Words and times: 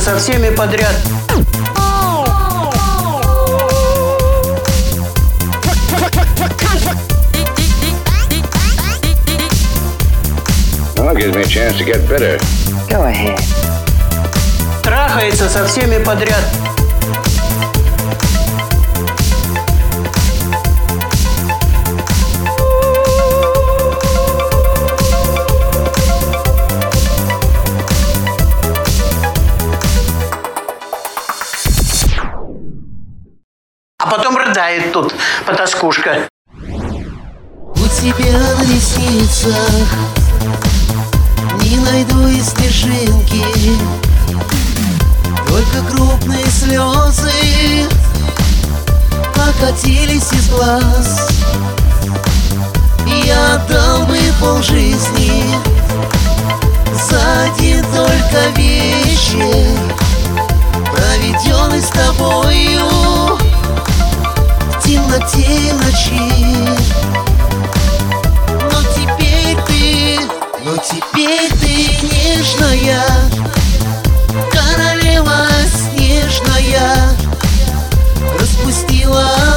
Со 0.00 0.18
всеми 0.18 0.48
подряд. 0.48 0.94
Well, 10.96 11.10
it 11.10 11.20
gives 11.20 11.36
me 11.36 11.42
a 11.42 11.44
chance 11.44 11.76
to 11.76 11.84
get 11.84 12.08
better. 12.08 12.38
Go 12.88 13.04
ahead. 13.04 13.38
Трахается 14.82 15.48
со 15.50 15.66
всеми 15.66 16.02
подряд. 16.02 16.44
Потом 34.10 34.36
рыдает 34.36 34.92
тут 34.92 35.14
потаскушка. 35.46 36.28
У 36.52 38.02
тебя 38.02 38.38
на 38.38 38.62
ресницах 38.62 39.88
Не 41.62 41.78
найду 41.78 42.26
и 42.26 42.40
снежинки 42.40 43.44
Только 45.46 45.90
крупные 45.90 46.44
слезы 46.46 47.88
Покатились 49.34 50.32
из 50.32 50.50
глаз 50.50 51.28
Я 53.06 53.54
отдал 53.54 54.06
бы 54.06 54.18
полжизни 54.40 55.44
За 56.94 57.20
один 57.44 57.84
только 57.94 58.48
вечер 58.56 59.78
Проведенный 60.92 61.80
с 61.80 61.88
тобою 61.88 62.89
темноте 65.20 65.72
ночи 65.74 66.40
но 68.70 68.82
теперь 68.94 69.56
ты, 69.66 70.18
но 70.64 70.76
теперь 70.76 71.50
ты 71.60 72.06
нежная. 72.06 73.02
Королева 74.50 75.46
снежная. 75.68 77.14
Распустила 78.38 79.49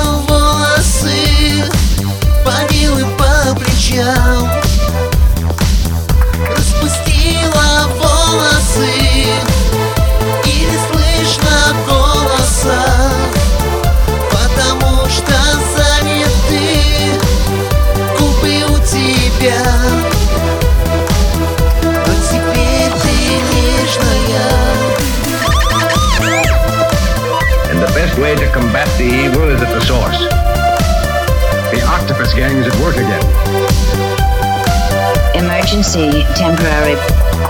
Emergency 35.95 36.25
temporary. 36.37 36.97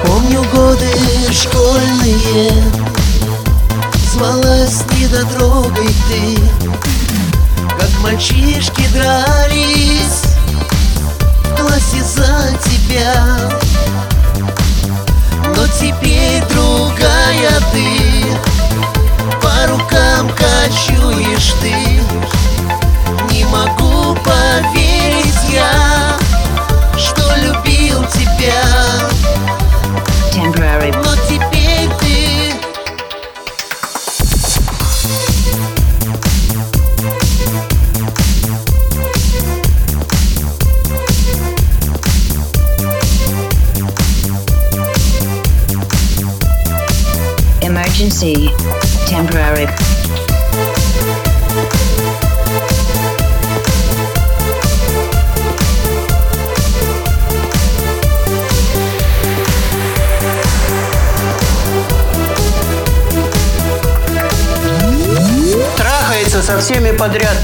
Помню 0.05 0.43
годы 0.53 0.89
школьные 1.31 2.51
Звалась 4.11 4.83
недотрогой 4.97 5.87
ты. 6.09 6.37
Как 7.79 7.89
мальчишки 8.01 8.85
дрались 8.93 10.23
В 11.43 11.55
классе 11.55 12.03
за 12.03 12.57
тебя. 12.65 13.49
Но 15.55 15.67
теперь 15.79 16.43
другая 16.49 17.59
ты 17.71 18.25
По 19.41 19.67
рукам 19.71 20.29
кочуешь 20.29 21.53
ты 21.61 22.01
Emergency 47.93 48.49
temporary. 49.07 49.69
Трахается 65.77 66.41
со 66.41 66.59
всеми 66.59 66.91
подряд. 66.97 67.37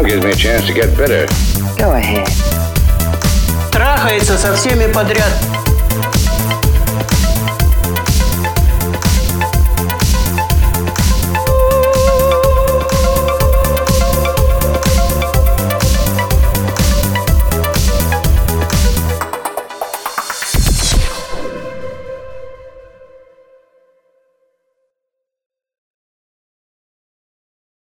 It 0.00 0.06
gives 0.06 0.24
me 0.24 0.30
a 0.30 0.34
chance 0.34 0.66
to 0.66 0.72
get 0.72 0.96
better. 0.96 1.26
Go 1.76 1.92
ahead. 1.92 2.26
Трахается 3.70 4.38
со 4.38 4.56
всеми 4.56 4.90
подряд. 4.90 5.59